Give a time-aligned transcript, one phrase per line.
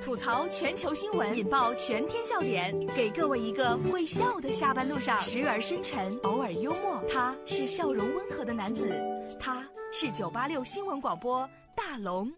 [0.00, 7.02] 吐槽全球新闻，引爆全天笑点，给各位一个会笑的下班路上，时而深沉，偶尔幽默。
[7.12, 8.96] 他是笑容温和的男子，
[9.40, 12.32] 他是九八六新闻广播大龙。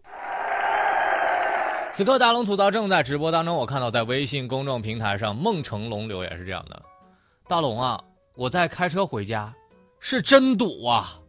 [1.93, 6.81] 此刻大龙吐槽正在直播当中，我看到在微信公众平台上，孟成龙留言是这样的：
[7.47, 8.03] 大龙啊，
[8.33, 9.53] 我在开车回家，
[9.99, 11.19] 是真堵啊。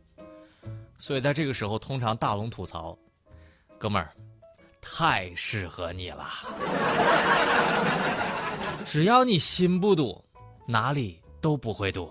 [0.98, 2.96] 所以在这个时候，通常大龙吐槽，
[3.76, 4.10] 哥们儿，
[4.88, 6.26] 太适合你了。
[8.86, 10.24] 只要你心不堵，
[10.64, 12.10] 哪里都不会堵。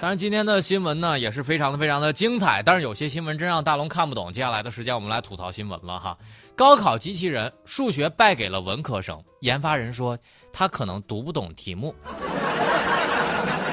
[0.00, 4.32] 当然，今天的新闻呢也是非常的非常的精彩，但是有些新闻真让大龙看不懂。
[4.32, 6.18] 接下来的时间，我们来吐槽新闻了哈。
[6.54, 10.18] 高考机器人数学败给了文科生，研发人说
[10.52, 11.94] 他可能读不懂题目。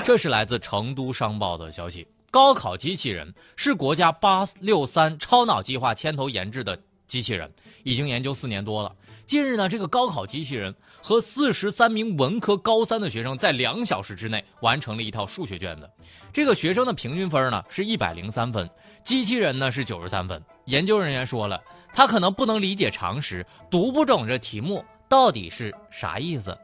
[0.03, 2.07] 这是来自成都商报的消息。
[2.31, 6.77] 高考机器人是国家八六三超脑计划牵头研制的
[7.07, 7.51] 机器人，
[7.83, 8.95] 已经研究四年多了。
[9.27, 15.89] 近日呢，这个高考机器人和四十三名文科高三的学生在两小时之内完成了一套数学卷子。
[16.31, 18.69] 这个学生的平均分呢是一百零三分，
[19.03, 20.39] 机器人呢是九十三分。
[20.65, 21.59] 研究人员说了，
[21.93, 26.55] 他可能不能理解常识，读不懂这题目到底是啥意思。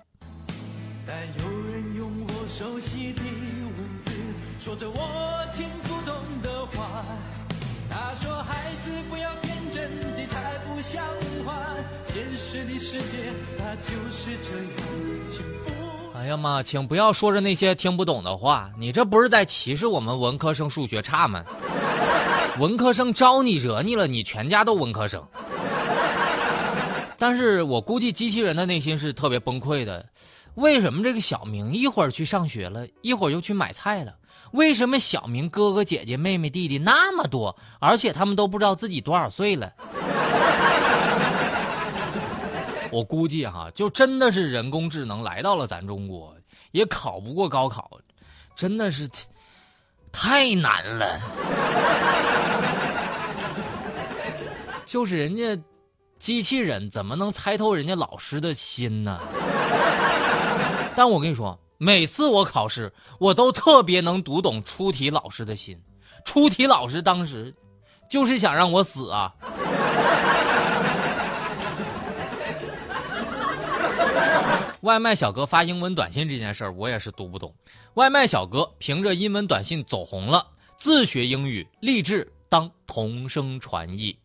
[1.07, 4.11] 但有人用我熟悉的文字
[4.59, 5.40] 说着我
[10.91, 11.57] 太不像话。”
[12.05, 14.67] 现实的世界它就是这样，
[15.29, 16.17] 请不。
[16.17, 21.43] 哎呀妈，请不要说着那些听不懂的话，你这不是在歧视我们文科生数学差吗？
[22.59, 25.25] 文科生招你惹你了，你全家都文科生。
[27.17, 30.05] 但是我估计机器人的内心是特别崩溃的，
[30.55, 34.13] 为什么这个小明一会儿去上学了，一会儿又去买菜了？
[34.51, 39.71] 为什么小明哥哥姐姐妹妹弟弟那么多，而且他们都不知道自己多少岁了？
[42.91, 46.35] 我估计哈，就真的是人工智能来到了咱中国，
[46.71, 47.89] 也考不过高考，
[48.55, 49.09] 真的是
[50.11, 51.19] 太难了。
[54.85, 55.57] 就是人家
[56.19, 59.17] 机器人怎么能猜透人家老师的心呢？
[60.93, 65.81] 但我跟你说，每次我考试，我都特别能读懂出题老师的心。
[66.25, 67.55] 出题老师当时
[68.09, 69.33] 就是想让我死啊。
[74.81, 77.53] 外卖小哥发英文短信这件事儿，我也是读不懂。
[77.93, 84.17] 外卖小哥凭着英文短信走红了，自学英语，立志当同声传译。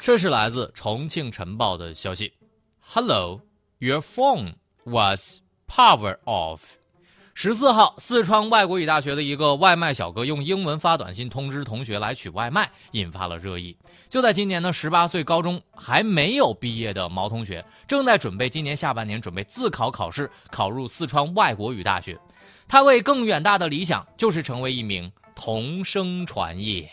[0.00, 2.32] 这是来自重庆晨报的消息。
[2.80, 3.40] Hello,
[3.78, 4.54] your phone
[4.84, 6.79] was power off.
[7.32, 13.76] 十四号，四川外国语大学的一个外卖小哥用英文发短信通知同学来取外卖，引发了热议。
[14.10, 22.18] 就在今年呢，十八岁高中还没有毕业的毛同学，正在准备今年下半年准备自考考试，考入四川外国语大学。
[22.68, 26.88] 他为更远大的理想，就是成为一名同声传译。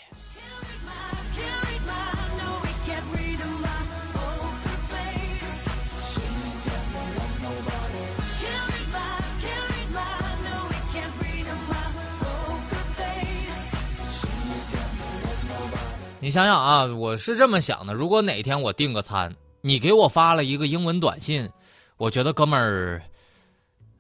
[16.27, 21.49] 你想想啊，我是这么想的：如果哪天我订个餐，你给我发了一个英文短信，
[21.95, 23.01] 我觉得哥们儿，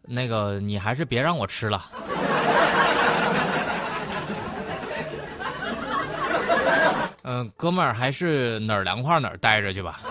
[0.01, 1.85] 那个你还是别让我吃了。
[7.23, 10.01] 嗯， 哥们儿还是哪儿凉快哪儿待着去吧。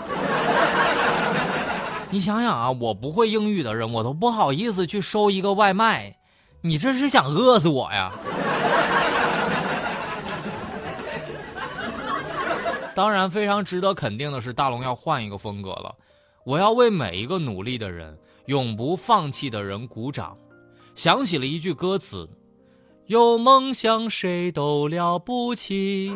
[2.09, 6.17] 你想想啊，我不会英语的人，我都不好意思去收一个外卖，
[6.63, 8.11] 你这是想饿死我呀？
[12.97, 15.95] 当然，非常值得肯定的是，大龙要换一个风格了。
[16.45, 20.35] 我要为每一个努力的人、永不放弃的人鼓掌。
[20.95, 22.27] 想起了一句歌词
[23.05, 26.07] ：“有梦想谁都了不起。”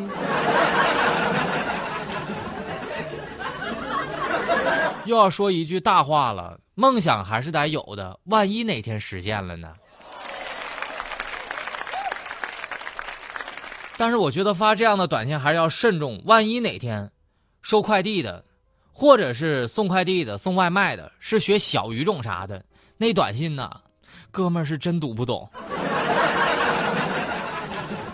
[5.05, 9.71] 又要说一句大话了：梦想还是得有的，万一哪天实现了呢？
[14.01, 17.11] 但是我觉得发这样的短信还是要慎重，万一哪天
[17.61, 18.43] 收快递的，
[18.91, 22.65] 或者是送快递的、送外卖的，是学小语种啥的，
[22.97, 23.69] 那短信呢，
[24.31, 25.47] 哥们儿是真读不懂。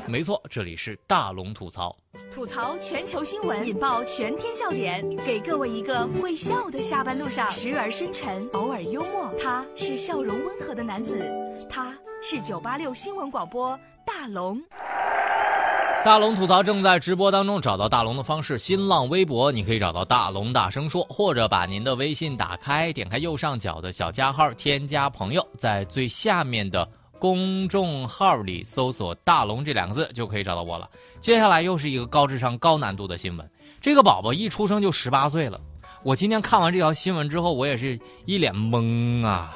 [0.07, 1.95] 没错，这里是大龙吐槽，
[2.30, 9.34] 吐槽全球新闻，引爆全天笑点，给各位一个会笑的下班路上，时而深沉，偶尔幽默。
[9.42, 11.25] 他是笑容温和的男子，
[11.69, 14.62] 他是九八六新闻广播大龙。
[16.06, 26.88] 大龙吐槽正在直播当中，找到大龙的方式：新浪微博，你可以找到大龙大声说，或者把您的微信打开，点开右上角的小加号，添加朋友，在最下面的
[27.20, 30.90] 公众号里搜索“大龙”这两个字，就可以找到我了。
[31.20, 33.50] 接下来又是一个高智商、高难度的新闻，
[33.82, 35.60] 这个宝宝一出生就十八岁了。
[36.04, 39.54] 我今天看完这条新闻之后，我也是一脸懵啊。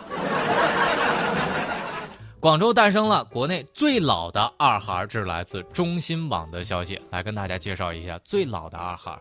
[2.42, 9.16] 广州诞生了国内最老的二孩，这是来自中新网的消息，来跟大家介绍一下最老的二孩。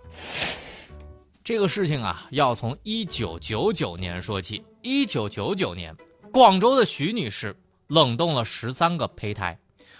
[1.45, 4.65] 这个事情啊，要从一九九九年说起。
[4.81, 5.95] 一九九九年，
[6.33, 7.55] 广州的徐女士
[7.89, 9.59] 冷冻了十三个胚胎，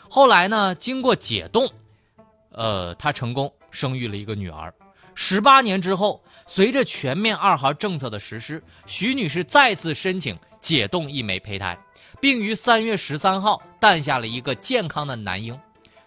[0.09, 1.71] 后来呢，经过解冻，
[2.53, 4.73] 呃，她成功生育了一个女儿。
[5.15, 11.79] 十八年之后，随着全面二孩政策的实施，徐女士再次申请解冻一枚胚胎。
[12.21, 15.59] 并于三月十三号诞下了一个健康的男婴。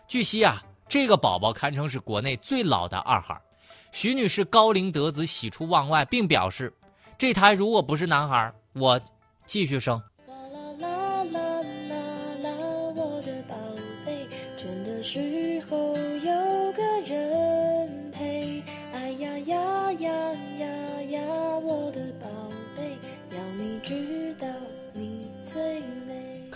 [0.08, 3.40] 据悉啊，这个宝宝堪称是国内最老的二孩。
[3.92, 6.74] 徐女士高龄得子，喜出望外，并表示，
[7.18, 9.00] 这胎如果不是男孩，我
[9.46, 10.02] 继续生。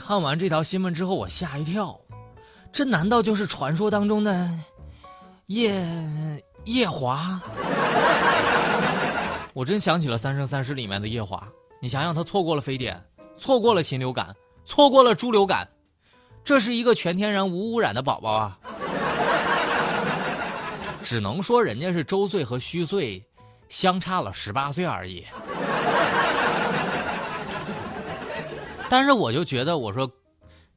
[0.07, 1.99] 看完这条新闻之后，我吓一跳，
[2.71, 4.49] 这难道就是传说当中的
[5.47, 5.85] 夜
[6.63, 7.41] 夜华？
[9.53, 11.45] 我真想起了《三生三世》里面的夜华。
[11.81, 12.97] 你想想，他错过了非典，
[13.35, 14.33] 错过了禽流感，
[14.63, 15.67] 错过了猪流感，
[16.41, 18.57] 这是一个全天然无污染的宝宝啊！
[21.03, 23.21] 只能说人家是周岁和虚岁
[23.67, 25.25] 相差了十八岁而已。
[28.89, 30.09] 但是我就觉得，我说，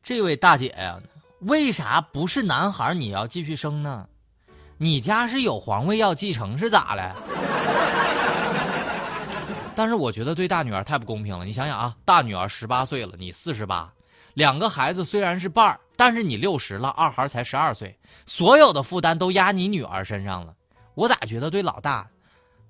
[0.03, 0.99] 这位大姐呀，
[1.41, 4.09] 为啥不是男孩你要继续生呢？
[4.79, 7.15] 你家是有皇位要继承是咋了？
[9.77, 11.45] 但是我觉得对大女儿太不公平了。
[11.45, 13.93] 你想想啊，大女儿十八岁了，你四十八，
[14.35, 17.97] 两个孩子虽然是伴儿，但是你六十了，二孩才十二岁，
[18.27, 20.55] 所有的负担都压你女儿身上了。
[20.95, 22.09] 我咋觉得对老大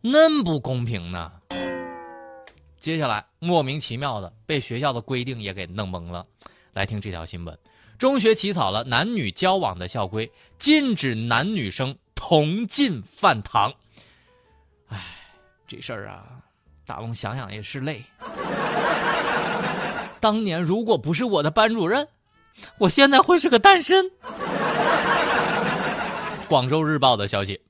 [0.02, 1.32] 那么不公平呢？
[2.81, 6.25] 接下来莫名其妙的被学校的规定也给弄懵了，
[6.73, 7.56] 来听这条新闻：
[7.99, 13.71] 中学起草了男女交往的校规，禁止男女生同进饭堂。
[14.88, 14.99] 哎，
[15.69, 16.41] 这事儿啊，
[16.87, 18.03] 大龙想想也是累。
[20.19, 22.09] 当年如果不是我的班主任，
[22.79, 24.11] 我现在会是个单身。
[26.49, 27.61] 广州日报的消息：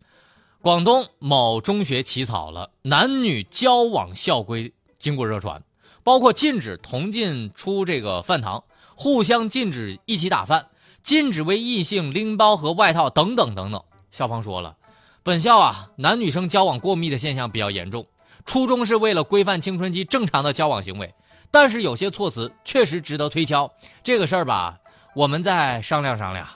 [0.61, 4.73] 广东某中学起草了男女交往校规。
[5.01, 5.61] 经过热传，
[6.05, 8.63] 包括禁止同进出这个饭堂，
[8.95, 10.69] 互相禁止一起打饭，
[11.03, 13.83] 禁止为异性拎包和外套等等等等。
[14.13, 14.77] 校方说了，
[15.23, 18.07] 本校啊，男女生交往过密的现象比较严重，
[18.45, 21.15] 初衷是为了规范青春期正常的交往行为，
[21.51, 23.73] 但是有些措辞确实值得推敲。
[24.05, 24.79] 这个事儿吧，
[25.15, 26.47] 我们再商量商量。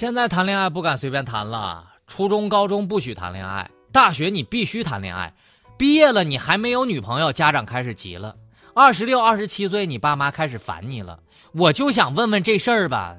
[0.00, 5.34] 现在谈恋爱不敢随便谈了，初中、高中不许谈恋爱，大学你必须谈恋爱，
[5.76, 8.34] 毕业了你还没有女朋友，家长开始急了。
[8.74, 11.18] 二十六、二十七岁，你爸妈开始烦你了。
[11.52, 13.14] 我就想问问这事儿吧，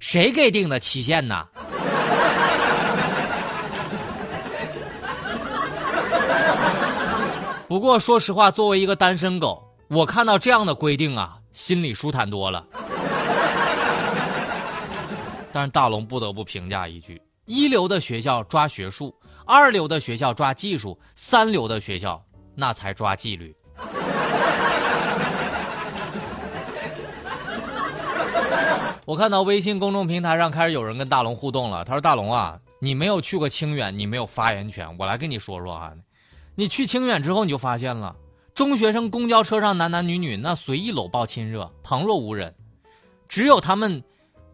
[0.00, 1.46] 谁给定的期限呢？
[7.68, 12.66] 不过说实话，作为一个单身狗，我看到这样的规定啊，心里舒坦多了。
[15.58, 19.12] 但是大龙不得不评价一句：一流的学校抓学术，
[19.44, 22.24] 二流的学校抓技术，三流的学校
[22.54, 23.52] 那才抓纪律。
[29.04, 31.84] 我看到微信公众平台上开始有人跟大龙互动了。
[31.84, 34.96] 他说：“大龙啊，你没有去过清远，你没有发言权。
[34.96, 35.92] 我来跟你说说啊，
[36.54, 38.14] 你去清远之后，你就发现了
[38.54, 42.54] 中学生公交车上男男女女那随意搂抱亲热，旁若无人，
[43.28, 44.00] 只有他们。”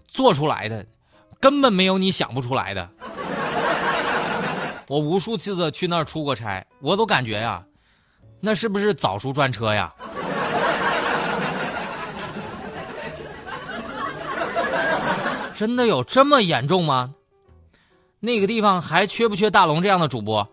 [0.07, 0.87] 做出来的，
[1.45, 2.89] 根本没有你想不出来的。
[4.89, 7.63] 我无数次的去那儿出过差，我都感觉呀，
[8.41, 9.93] 那是不是早熟专车呀？
[15.53, 17.13] 真的有这么严重吗？
[18.21, 20.49] 那个地方还缺不缺大龙这样的主播？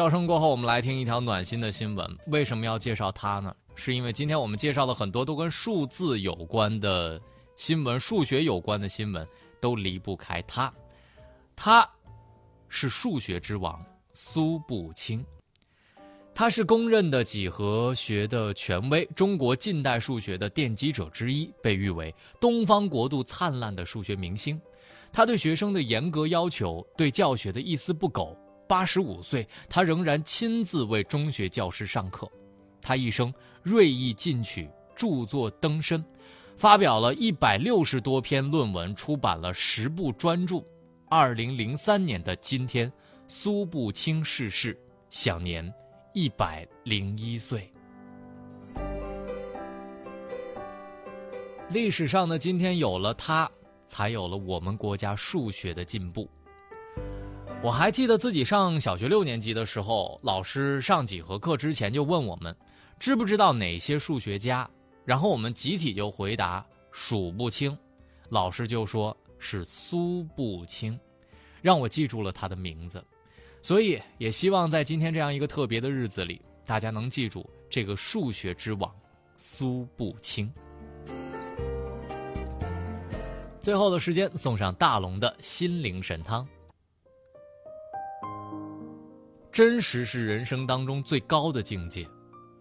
[0.00, 2.18] 笑声过后，我们来听一条暖心的新闻。
[2.28, 3.54] 为什么要介绍它呢？
[3.74, 7.20] 是因为今天我们介绍的很多都跟数字有关的
[7.54, 9.28] 新闻、数学有关的新闻，
[9.60, 10.72] 都离不开它。
[11.54, 11.86] 他
[12.70, 13.78] 是数学之王
[14.14, 15.22] 苏步青，
[16.34, 24.58] 他是公认的几何学的权威，中国近代数学的奠基者之一，被誉为东方国度灿烂的数学明星。
[25.12, 28.34] 他对学生的严格要求，对教学的一丝不苟。
[28.70, 32.30] 八十五岁，他仍然亲自为中学教师上课。
[32.80, 33.34] 他一生
[33.64, 36.04] 锐意进取，著作登深，
[36.56, 40.62] 发表了一百六十多篇论文，出版了十部专著。
[41.08, 42.92] 二零零三年的今天，
[43.26, 44.78] 苏步青逝世，
[45.10, 45.68] 享年
[46.14, 47.72] 一百零一岁。
[51.70, 53.50] 历史上的今天有了他，
[53.88, 56.30] 才有了我们国家数学的进步。
[57.62, 62.56] 我还记得自己上小学六年级的时候，老师上几何课之前就问我们，
[62.98, 64.68] 知不知道哪些数学家？
[65.04, 67.76] 然后我们集体就回答数不清，
[68.30, 70.98] 老师就说是苏步青，
[71.60, 73.04] 让我记住了他的名字。
[73.60, 78.90] 所以也希望在今天这样一个特别的日子里，大家能记住这个数学之王
[79.36, 80.50] 苏步青。
[83.60, 86.48] 最后的时间，送上大龙的心灵神汤。
[89.60, 92.08] 真实是人生当中最高的境界。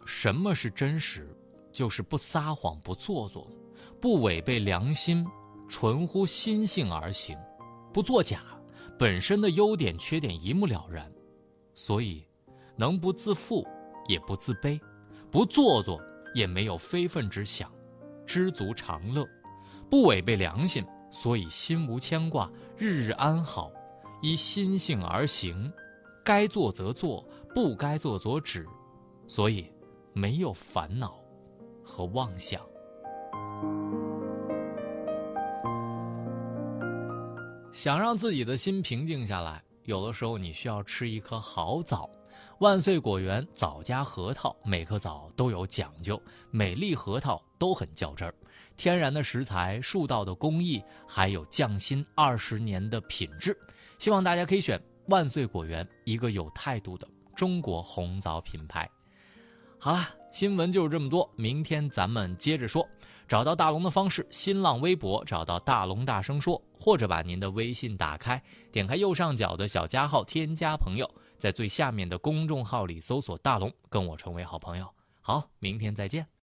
[0.05, 1.33] 什么是真实？
[1.71, 3.49] 就是不撒谎、不做作，
[4.01, 5.25] 不违背良心，
[5.69, 7.37] 纯乎心性而行，
[7.93, 8.41] 不作假，
[8.97, 11.09] 本身的优点缺点一目了然。
[11.73, 12.27] 所以，
[12.75, 13.65] 能不自负，
[14.09, 14.77] 也不自卑，
[15.31, 16.01] 不做作，
[16.35, 17.71] 也没有非分之想，
[18.25, 19.25] 知足常乐，
[19.89, 23.71] 不违背良心，所以心无牵挂，日日安好，
[24.21, 25.71] 依心性而行。
[26.29, 28.63] 该做则做，不该做则止，
[29.27, 29.65] 所以
[30.13, 31.15] 没有烦恼
[31.83, 32.61] 和妄想。
[37.73, 42.07] 想让自己的心平静下来，有的时候你需要吃一颗好枣。
[42.59, 46.21] 万岁果园枣加核桃，每颗枣都有讲究，
[46.51, 48.35] 每粒核桃都很较真儿。
[48.77, 53.57] 天然的食材，树道的工艺，还有匠心二十年的品质。
[53.97, 54.79] 希望大家可以选。
[55.09, 58.89] 万岁果园，一个有态度的中国红枣品牌。
[59.79, 59.99] 好了，
[60.31, 62.87] 新闻就是这么多，明天咱们接着说。
[63.27, 74.87] 找到大龙的方式：新浪微博找到大龙大声说，或者把您的微信打开，点开右上角的小加号，添加朋友，在最下面的公众号里搜索“大龙”，跟我成为好朋友。
[75.21, 76.29] 好，明天再见。